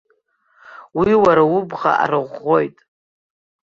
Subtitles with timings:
[0.97, 2.77] Уи уара убӷа арыӷәӷәоит.